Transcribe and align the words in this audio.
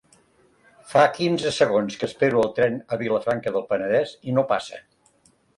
Fa 0.93 1.03
quinze 1.17 1.51
segons 1.57 1.99
que 2.03 2.09
espero 2.11 2.41
el 2.45 2.51
tren 2.61 2.81
a 2.97 3.01
Vilafranca 3.05 3.55
del 3.59 3.69
Penedès 3.75 4.19
i 4.33 4.37
no 4.39 4.49
passa. 4.55 4.83